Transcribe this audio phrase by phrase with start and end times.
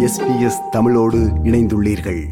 [0.00, 2.24] SBS தமிழோடு இணைந்துள்ளீர்கள்.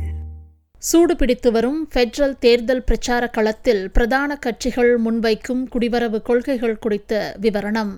[0.79, 7.91] சூடு பிடித்து வரும் ஃபெடரல் தேர்தல் பிரச்சார களத்தில் பிரதான கட்சிகள் முன்வைக்கும் குடிவரவு கொள்கைகள் குறித்த விவரணம்.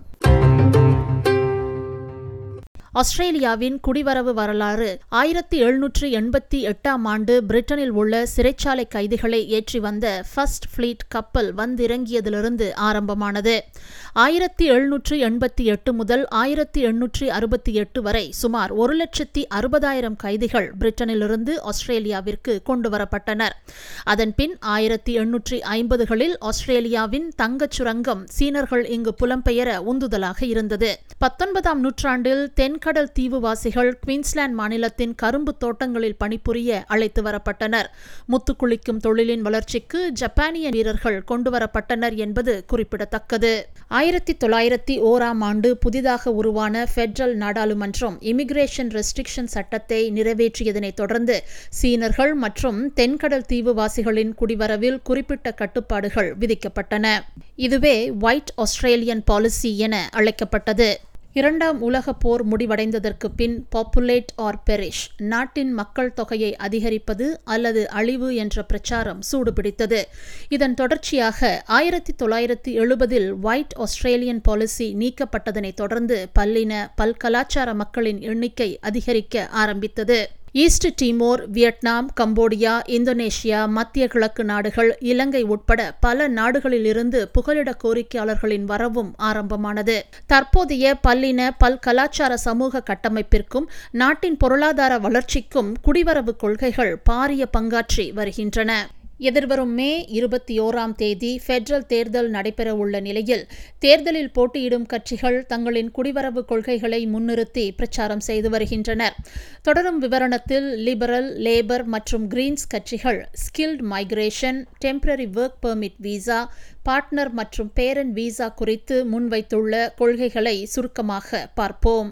[3.00, 4.98] ஆஸ்திரேலியாவின் குடிவரவு வரலாறு.
[5.08, 12.72] ஆயிரத்தி எழுநூற்று எண்பத்தி எட்டாம் ஆண்டு பிரிட்டனில் உள்ள சிறைச்சாலை கைதிகளை ஏற்றி வந்த ஃபர்ஸ்ட் ஃபிளீட் கப்பல் வந்திறங்கியதிலிருந்து
[12.72, 13.64] ஆரம்பமானது.
[14.12, 20.72] ஆயிரத்தி எழுநூற்று எண்பத்தி எட்டு முதல் ஆயிரத்தி எண்ணூற்றி அறுபத்தி எட்டு வரை சுமார் ஒரு லட்சத்தி அறுபதாயிரம் கைதிகள்
[20.80, 23.56] பிரிட்டனிலிருந்து ஆஸ்திரேலியாவிற்கு கொண்டுவரப்பட்டனர்
[24.04, 30.98] அதன்பின் ஆயிரத்தி எண்ணூற்றி ஐம்பதுகளில் ஆஸ்திரேலியாவின் தங்கச் சுரங்கம் சீனர்கள் இங்கு புலம்பெயர உந்துதலாக இருந்தது.
[31.18, 37.88] பத்தொன்பதாம் நூற்றாண்டில் தென் தென்கடல் தீவுவாசிகள் குயின்ஸ்லாந்து மாநிலத்தின் கரும்பு தோட்டங்களில் பணிபுரிய அழைத்து வரப்பட்டனர்.
[38.32, 43.66] முத்துக்குளிக்கும் தொழிலின் வளர்ச்சிக்கு ஜப்பானிய வீரர்கள் கொண்டுவரப்பட்டனர் என்பது குறிப்பிடத்தக்கது.
[43.88, 52.92] ஆயிரத்தி தொள்ளாயிரத்தி ஓராம் ஆண்டு புதிதாக உருவான ஃபெடரல் நாடாளுமன்றம் இமிகிரேஷன் ரெஸ்ட்ரிக்ஷன் சட்டத்தை நிறைவேற்றியதனைத் தொடர்ந்து சீனர்கள் மற்றும்
[52.94, 57.18] தென்கடல் தீவுவாசிகளின் குடிவரவில் குறிப்பிட்ட கட்டுப்பாடுகள் விதிக்கப்பட்டன.
[57.56, 61.00] இதுவே ஒயிட் ஆஸ்திரேலியன் பாலிசி என அழைக்கப்பட்டது.
[61.36, 68.62] இரண்டாம் உலகப் போர் முடிவடைந்ததற்கு பின் பாப்புலேட் ஆர் பெரிஷ் நாட்டின் மக்கள் தொகையை அதிகரிப்பது அல்லது அழிவு என்ற
[68.62, 70.02] பிரச்சாரம் சூடுபிடித்தது.
[70.48, 79.46] இதன் தொடர்ச்சியாக ஆயிரத்தி தொள்ளாயிரத்தி எழுபதில் ஒயிட் ஆஸ்திரேலியன் பாலிசி நீக்கப்பட்டதனைத் தொடர்ந்து பல்லின பல்கலாச்சார மக்களின் எண்ணிக்கை அதிகரிக்க
[79.46, 80.35] ஆரம்பித்தது.
[80.64, 89.14] East Timor Vietnam Cambodia Indonesia மத்திய கிழக்கு நாடுகள் இலங்கை உட்பட பல நாடுகளிலிருந்து புகலிட கோரிக்கையாளர்களின் வரவும்
[89.16, 90.04] ஆரம்பமானது.
[90.26, 98.88] தற்போதைய பல்லின பல் கலாச்சார சமூக கட்டமைப்பிற்கும் நாட்டின் பொருளாதார வளர்ச்சிக்கும் குடிவரவு கொள்கைகள் பாரிய பங்காற்றி வருகின்றன.
[99.20, 103.44] எதிர்வரும் மே இருபத்தி ஓராம் தேதி ஃபெடரல் தேர்தல் நடைபெறவுள்ள நிலையில்
[103.78, 109.16] தேர்தலில் போட்டியிடும் கட்சிகள் தங்களின் குடிவரவு கொள்கைகளை முன்னிறுத்தி பிரச்சாரம் செய்து வருகின்றனர்.
[109.62, 116.40] தொடரும் விவரணத்தில் லிபரல் லேபர் மற்றும் கிரீன்ஸ் கட்சிகள் skilled migration temporary work permit visa
[116.88, 122.10] partner மற்றும் பேரன் விசா குறித்து முன்வைத்துள்ள கொள்கைகளை சுருக்கமாக பார்ப்போம்.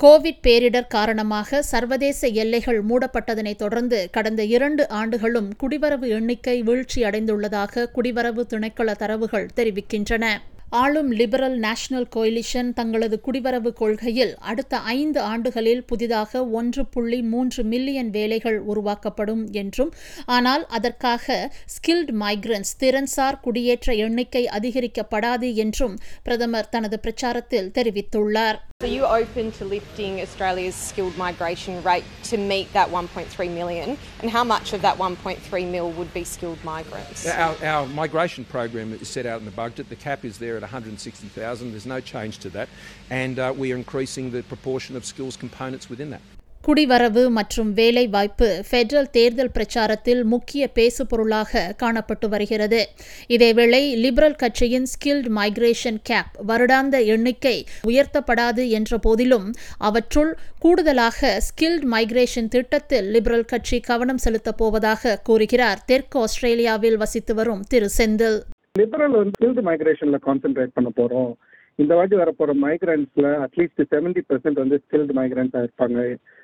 [0.00, 8.94] கோவிட் பேரிடர் காரணமாக சர்வதேச எல்லைகள் மூடப்பட்டதனை தொடர்ந்து கடந்த இரண்டு ஆண்டுகளும் குடிவரவு எண்ணிக்கை வீழ்ச்சியடைந்துள்ளதாக குடிவரவு திணைக்கள
[8.96, 10.26] தரவுகள் தெரிவிக்கின்றன.
[10.70, 18.10] ஆளும் லிபரல் நேஷனல் கோயிலிஷன் தங்களது குடிவரவு கொள்கையில் அடுத்த ஐந்து ஆண்டுகளில் புதிதாக ஒன்று புள்ளி மூன்று மில்லியன்
[18.10, 19.92] வேலைகள் உருவாக்கப்படும் என்றும்
[20.26, 28.60] ஆனால் அதற்காக ஸ்கில்ட் மைக்ரன்ஸ் திறன்சார் குடியேற்ற எண்ணிக்கை அதிகரிக்கப்படாது என்றும் பிரதமர் தனது பிரச்சாரத்தில் தெரிவித்துள்ளார்.
[28.82, 33.96] Are you open to lifting Australia's skilled migration rate to meet that 1.3 million?
[34.20, 37.26] And how much of that 1.3 mil would be skilled migrants?
[37.26, 39.88] Our, our migration program is set out in the budget.
[39.88, 41.70] The cap is there at 160,000.
[41.70, 42.68] There's no change to that.
[43.08, 46.20] And uh, we are increasing the proportion of skills components within that.
[46.68, 52.88] குடிவரவு மற்றும் வேலை வாய்ப்பு federal தேர்தல் பிரச்சாரத்தில் முக்கிய பேசுபொருளாக காணப்பட்டு வருகிறது.
[53.28, 62.48] இதேவேளை லிபரல் கட்சியின் ஸ்கில்ட் மைக்ரேஷன் கேப் வருடாந்த எண்ணிக்கை உயர்த்தப்படாது என்ற போதிலும் அவற்றுள் கூடுதலாக ஸ்கில்ட் மைக்ரேஷன்
[62.48, 65.82] திட்டத்தில் லிபரல் கட்சி கவனம் செலுத்தப் போவதாக கூறுகிறார்.
[65.86, 68.40] தெற்கு ஆஸ்திரேலியாவில் வசித்து வரும் திரு செந்தில்.
[68.78, 71.32] லிபரல் வந்து ஸ்கில்டு மைக்ரேஷன்ல கான்சென்ட்ரேட் பண்ண போறோம்.
[71.82, 75.98] இந்த வாட்டி வரப்போற மைக்ரன்ஸ்ல அட்லீஸ்ட் செவன்டி பெர்சென்ட் வந்து ஸ்கில்டு மைக்ரன்ஸா இருப்பாங்க.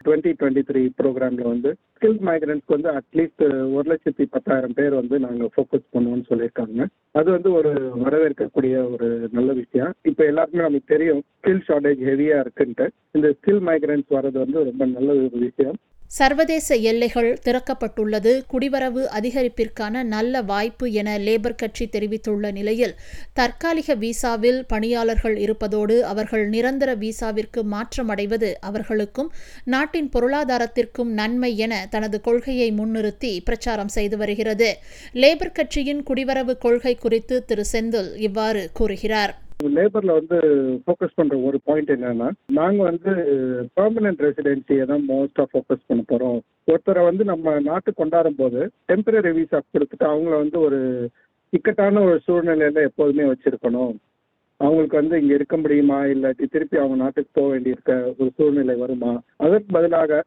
[0.06, 3.44] டுவெண்ட்டி டுவெண்ட்டி த்ரீ ப்ரோக்ராம்ல வந்து ஸ்கில்ட் மைக்ரன்ஸ்க்கு வந்து அட்லீஸ்ட்
[3.76, 6.86] ஒரு லட்சத்தி பத்தாயிரம் பேர் வந்து நாங்க ஃபோக்கஸ் பண்ணுவோம்னு சொல்லியிருக்காங்க.
[7.12, 7.72] அது வந்து ஒரு
[8.04, 9.94] வரவேற்கக்கூடிய ஒரு நல்ல விஷயம்.
[10.10, 12.88] இப்போ எல்லாருக்குமே நமக்கு தெரியும் ஸ்கில் ஷார்டேஜ் ஹெவியா இருக்குன்ட்டு.
[13.12, 15.78] இந்த ஸ்கில் மைக்ரன்ஸ் வர்றது வந்து ரொம்ப நல்ல ஒரு விஷயம்.
[16.16, 18.32] சர்வதேச எல்லைகள் திறக்கப்பட்டுள்ளது.
[18.52, 22.94] குடிவரவு அதிகரிப்பிற்கான நல்ல வாய்ப்பு என லேபர் கட்சி தெரிவித்துள்ள நிலையில்
[23.32, 29.32] தற்காலிக விசாவில் பணியாளர்கள் இருப்பதோடு அவர்கள் நிரந்தர விசாவிற்கு மாற்றமடைவது அவர்களுக்கும்
[29.64, 34.78] நாட்டின் பொருளாதாரத்திற்கும் நன்மை என தனது கொள்கையை முன்னிறுத்தி பிரச்சாரம் செய்து வருகிறது.
[35.14, 39.41] லேபர் கட்சியின் குடிவரவு கொள்கை குறித்து திரு செந்தில் இவ்வாறு கூறுகிறார்.
[39.76, 40.38] லேபர்ல வந்து
[40.84, 42.28] ஃபோக்கஸ் பண்ற ஒரு பாயிண்ட் என்னன்னா
[42.58, 43.10] நாங்க வந்து
[43.78, 46.38] பெர்மனன்ட் ரெசிடென்சியை தான் மோஸ்டா ஃபோக்கஸ் பண்ண போறோம்.
[46.70, 48.60] ஒருத்தரை வந்து நம்ம நாட்டு கொண்டாடும் போது
[48.90, 50.80] டெம்பரரி விசா கொடுத்துட்டு அவங்கள வந்து ஒரு
[51.52, 53.94] இக்கட்டான ஒரு சூழ்நிலையில எப்போதுமே வச்சிருக்கணும்.
[54.60, 55.98] அவங்களுக்கு வந்து இங்க இருக்க முடியுமா?
[56.04, 59.12] இல்லாட்டி திருப்பி அவங்க நாட்டுக்கு போக வேண்டியிருக்க ஒரு சூழ்நிலை வருமா?
[59.36, 60.22] அதற்கு பதிலாக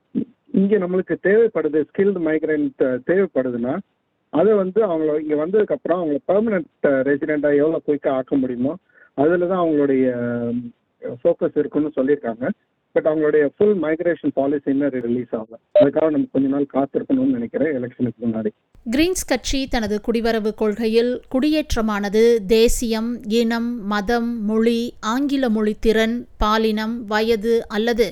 [0.62, 3.74] இங்க நம்மளுக்கு தேவைப்படுது ஸ்கில்டு மைக்ரண்ட் தேவைப்படுதுன்னா
[4.34, 8.74] அதை வந்து அவங்கள இங்க வந்ததுக்கு அப்புறம் அவங்கள பெர்மனன்ட் ரெசிடென்டா எவ்வளவு குயிக்கா ஆக்க முடியுமோ
[9.24, 10.06] அதில் தான் அவங்களுடைய
[11.24, 12.46] ஃபோக்கஸ் இருக்குன்னு சொல்லியிருக்காங்க.
[12.96, 15.56] பட் அவங்களுடைய ஃபுல் மைக்ரேஷன் பாலிசி இன்னும் ரிலீஸ் ஆகல.
[15.80, 18.50] அதுக்காக நம்ம கொஞ்ச நாள் காத்திருக்கணும்னு நினைக்கிறேன் எலெக்ஷனுக்கு முன்னாடி.
[18.96, 23.10] கிரீன்ஸ் கட்சி தனது குடிவரவு கொள்கையில் குடியேற்றமானது தேசியம்
[23.40, 24.80] இனம் மதம் மொழி
[25.14, 28.08] ஆங்கில மொழி திறன் பாலினம் வயது அல்லது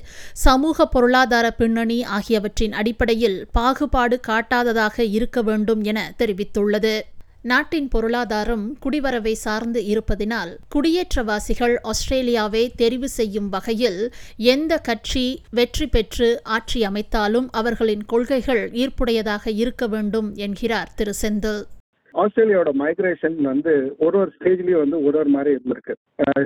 [0.46, 6.96] சமூக பொருளாதார பின்னணி ஆகியவற்றின் அடிப்படையில் பாகுபாடு காட்டாததாக இருக்க வேண்டும் என தெரிவித்துள்ளது.
[7.44, 14.00] நாட்டின் பொருளாதாரம் குடிவரவை சார்ந்து இருப்பதினால் குடியேற்றவாசிகள் ஆஸ்திரேலியாவை தெரிவு செய்யும் வகையில்
[14.54, 21.62] எந்த கட்சி வெற்றி பெற்று ஆட்சி அமைத்தாலும் அவர்களின் கொள்கைகள் ஈர்ப்புடையதாக இருக்க வேண்டும் என்கிறார் திரு செந்தில்.
[22.16, 25.96] ஆஸ்திரேலியாவோட மைக்ரேஷன் வந்து ஒரு ஒரு ஸ்டேஜ்லயும் வந்து ஒரு ஒரு மாதிரி இருந்திருக்கு.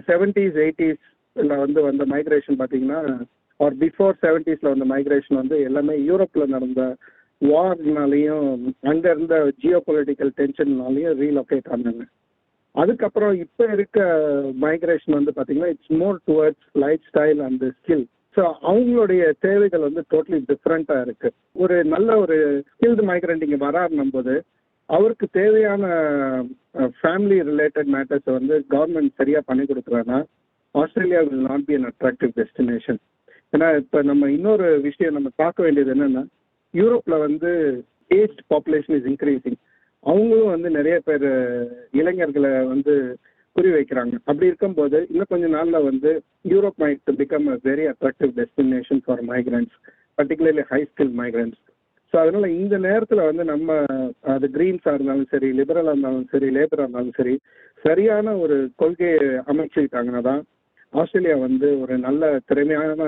[0.10, 3.02] செவன்டிஸ் எயிட்டிஸ்ல வந்து வந்த மைக்ரேஷன் பாத்தீங்கன்னா
[3.60, 6.82] ஆர் பிஃபோர் செவன்டிஸ்ல வந்த மைக்ரேஷன் வந்து எல்லாமே யூரோப்ல நடந்த
[7.42, 8.46] வார்னாலையும்
[8.92, 12.04] அங்கே இருந்த ஜியோ பொலிட்டிக்கல் டென்ஷன்னாலையும் ரீலொகேட் ஆனாங்க.
[12.76, 14.00] அதுக்கப்புறம் இப்போ இருக்க
[14.66, 16.68] மைக்ரேஷன் வந்து பார்த்தீங்கன்னா it's more towards
[17.10, 18.06] lifestyle and skill
[18.36, 21.30] so அவங்களுடைய தேவைகள் வந்து டோட்டலி டிஃப்ரெண்ட்டாக இருக்கு.
[21.56, 22.36] ஒரு நல்ல ஒரு
[22.72, 24.34] ஸ்கில்டு மைக்ரண்ட் இங்கே வராருன்னும் போது
[24.90, 25.86] அவருக்கு தேவையான
[27.00, 30.20] ஃபேமிலி ரிலேட்டட் மேட்டர்ஸை வந்து கவர்மெண்ட் சரியாக பண்ணி கொடுக்குறாங்கன்னா
[30.76, 33.00] Australia will not be an attractive destination
[33.54, 36.24] ஏன்னா இப்போ நம்ம இன்னொரு விஷயம் நம்ம பார்க்க வேண்டியது என்னென்னா
[36.74, 37.52] யூரோப்ல வந்து
[38.12, 39.60] ஏஜ் பாப்புலேஷன் இஸ் இன்க்ரீசிங்
[40.04, 41.28] அவங்களும் வந்து நிறைய பேர்
[41.94, 42.94] இளைஞர்களை வந்து
[43.56, 44.16] குறி வைக்கிறாங்க.
[44.28, 46.10] அப்படி இருக்கும்போது இன்னும் கொஞ்ச நாள்ல வந்து
[46.46, 49.78] Europe might become a very attractive destination for migrants
[50.18, 51.62] particularly high skill migrants
[52.14, 53.72] so அதனால இந்த நேரத்தில் வந்து நம்ம
[54.34, 57.34] அது கிரீன்ஸாக இருந்தாலும் சரி லிபரலாக இருந்தாலும் சரி லேபராக இருந்தாலும் சரி
[57.86, 59.18] சரியான ஒரு கொள்கையை
[59.52, 60.42] அமைச்சுக்கிட்டாங்கன்னா தான்
[60.94, 63.08] ஆஸ்திரேலியா வந்து ஒரு நல்ல திறமையான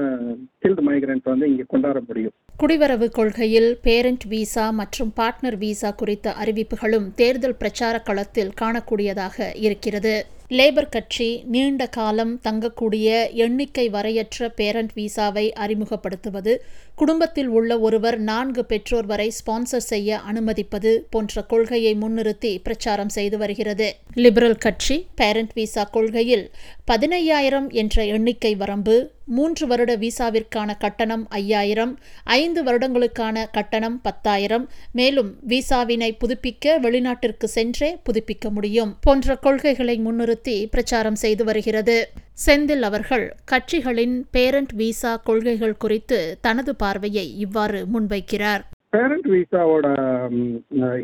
[0.55, 2.33] ஸ்கில்டு மைக்ரண்ட் வந்து இங்க கொண்டாட முடியும்.
[2.61, 10.25] குடிவரவு கொள்கையில் பேரண்ட் விசா மற்றும் பார்ட்னர் வீசா குறித்த அறிவிப்புகளும் தேர்தல் பிரச்சார களத்தில் காணக்கூடியதாக இருக்கிறது.
[10.51, 16.53] லேபர் கட்சி நீண்ட காலம் தங்கக்கூடிய எண்ணிக்கை வரையற்ற பேரண்ட் வீசாவை அறிமுகப்படுத்துவது
[16.95, 23.89] குடும்பத்தில் உள்ள ஒருவர் நான்கு பெற்றோர் வரை ஸ்பான்சர் செய்ய அனுமதிப்பது போன்ற கொள்கையை முன்னிறுத்தி பிரச்சாரம் செய்து வருகிறது.
[24.13, 26.51] லிபரல் கட்சி பேரண்ட் வீசா கொள்கையில்
[26.91, 28.97] பதினையாயிரம் என்ற எண்ணிக்கை வரம்பு
[29.37, 31.93] மூன்று வருட விசாவிற்கான கட்டணம் ஐயாயிரம்
[32.37, 34.65] ஐந்து வருடங்களுக்கான கட்டணம் பத்தாயிரம்.
[34.99, 41.97] மேலும் விசாவினை புதுப்பிக்க வெளிநாட்டிற்கு சென்றே புதுப்பிக்க முடியும் போன்ற கொள்கைகளை முன்னிறுத்தி பிரச்சாரம் செய்து வருகிறது.
[42.45, 48.63] செந்தில் அவர்கள் கட்சிகளின் பேரண்ட் விசா கொள்கைகள் குறித்து தனது பார்வையை இவ்வாறு முன்வைக்கிறார்.
[48.95, 49.87] பேரண்ட் விசாவோட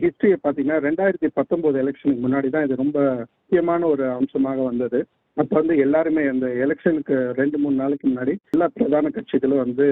[0.04, 3.00] ஹிஸ்டரியை பார்த்தீங்கன்னா ரெண்டாயிரத்தி பத்தொன்பது எலெக்ஷனுக்கு முன்னாடி தான் இது ரொம்ப
[3.34, 5.00] முக்கியமான ஒரு அம்சமாக வந்தது.
[5.38, 9.88] அப்போ வந்து எல்லாருமே அந்த எலெக்ஷனுக்கு ரெண்டு மூணு நாளைக்கு முன்னாடி எல்லா பிரதான கட்சிகளும் வந்து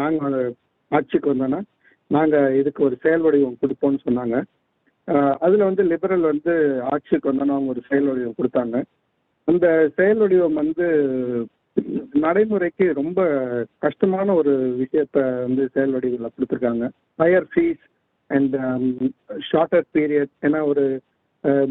[0.00, 0.36] நாங்கள்
[0.90, 1.60] ஆட்சிக்கு வந்தோன்னா
[2.10, 4.36] நாங்கள் இதுக்கு ஒரு செயல் வடிவம் கொடுப்போம்னு சொன்னாங்க.
[5.44, 6.52] அதில் வந்து லிபரல் வந்து
[6.92, 8.76] ஆட்சிக்கு வந்தோன்னா அவங்க ஒரு செயல் வடிவம் கொடுத்தாங்க.
[9.48, 9.66] அந்த
[9.96, 10.86] செயல் வடிவம் வந்து
[12.24, 13.20] நடைமுறைக்கு ரொம்ப
[13.84, 14.52] கஷ்டமான ஒரு
[14.82, 16.84] விஷயத்த வந்து செயல் வடிவில் கொடுத்துருக்காங்க.
[17.22, 17.82] Higher fees
[18.30, 18.56] and
[19.50, 20.84] shorter period ஏன்னா ஒரு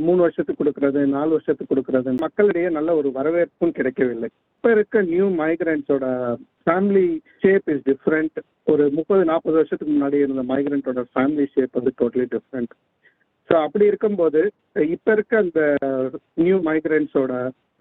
[0.06, 2.10] மூணு வருஷத்துக்கு கொடுக்கறது நாலு வருஷத்துக்கு கொடுக்கறது.
[2.24, 4.30] மக்களிடையே நல்ல ஒரு வரவேற்பும் கிடைக்கவில்லை.
[4.56, 6.06] இப்போ இருக்க நியூ மைக்ரண்ட்ஸோட
[6.66, 7.08] ஃபேமிலி
[7.44, 8.40] ஷேப் இஸ் டிஃப்ரெண்ட்
[8.72, 12.74] ஒரு முப்பது நாற்பது வருஷத்துக்கு முன்னாடி இருந்த மைக்ரண்ட்டோட ஃபேமிலி ஷேப் வந்து டோட்டலி டிஃப்ரெண்ட்
[13.50, 14.42] ஸோ அப்படி இருக்கும்போது
[14.96, 15.62] இப்போ இருக்க அந்த
[16.46, 17.34] நியூ மைக்ரண்ட்ஸோட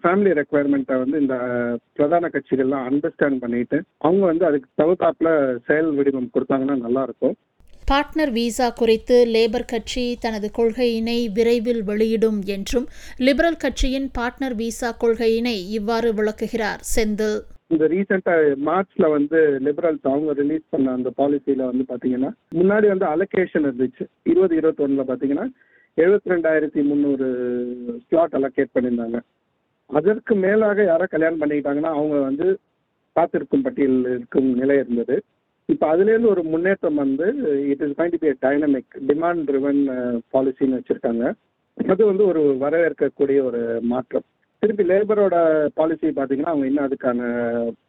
[0.03, 1.35] ஃபேமிலி ரெக்குவயர்மெண்ட்டை வந்து இந்த
[1.97, 5.29] பிரதான கட்சிகள்லாம் அண்டர்ஸ்டாண்ட் பண்ணிட்டு அவங்க வந்து அதுக்கு தகுத்தாப்புல
[5.67, 7.35] செயல் வடிவம் கொடுத்தாங்கன்னா நல்லா இருக்கும்.
[7.91, 12.85] பார்ட்னர் விசா குறித்து லேபர் கட்சி தனது கொள்கையினை விரைவில் வெளியிடும் என்றும்
[13.25, 16.81] லிபரல் கட்சியின் பார்ட்னர் விசா கொள்கையினை இவ்வாறு விளக்குகிறார்.
[16.93, 17.35] செந்தில்.
[17.73, 18.35] இந்த ரீசெண்டா
[18.67, 24.05] மார்ச்ல வந்து லிபரல்ஸ் அவங்க ரிலீஸ் பண்ண அந்த பாலிசியில வந்து பாத்தீங்கன்னா முன்னாடி வந்து அலோகேஷன் இருந்துச்சு.
[24.31, 25.45] இருபது இருபத்தி ஒண்ணுல பாத்தீங்கன்னா
[25.97, 27.27] எழுபத்தி ரெண்டாயிரத்தி முந்நூறு
[28.05, 29.19] ஸ்லாட் அலோகேட் பண்ணியிருந்தாங்க.
[29.89, 32.47] அதற்கு மேலாக யாரோ கல்யாணம் பண்ணிக்கிட்டாங்கன்னா அவங்க வந்து
[33.15, 35.17] காத்திருக்கும் பட்டியல் இருக்கும் நிலை இருந்தது.
[35.71, 37.25] இப்போ அதுலேருந்து ஒரு முன்னேற்றம் வந்து
[37.71, 39.81] it is kind be dynamic demand driven
[40.33, 41.25] பாலிசின்னு வச்சுருக்காங்க.
[41.91, 43.61] அது வந்து ஒரு வரவேற்கக்கூடிய ஒரு
[43.91, 44.25] மாற்றம்.
[44.63, 45.35] திருப்பி லேபரோட
[45.79, 47.21] பாலிசி பார்த்தீங்கன்னா அவங்க இன்னும் அதுக்கான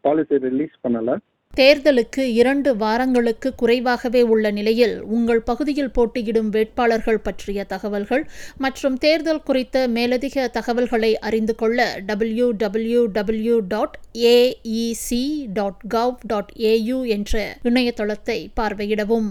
[0.06, 1.14] பாலிசி ரிலீஸ் பண்ணலை.
[1.56, 9.88] தேர்தலுக்கு இரண்டு வாரங்களுக்கு குறைவாகவே உள்ள நிலையில் உங்கள் பகுதியில் போட்டியிடும் வேட்பாளர்கள் பற்றிய தகவல்கள் மற்றும் தேர்தல் குறித்த
[9.88, 18.48] மேலதிக தகவல்களை அறிந்து கொள்ள W W W dot AEC dot gov dot AU என்ற இணையதளத்தை
[18.60, 19.30] பார்வையிடவும்.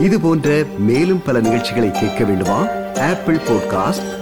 [0.00, 2.68] இது போன்ற மேலும் பல நிகழ்ச்சிகளை கேட்க வேண்டுமா?
[2.94, 4.21] Apple podcast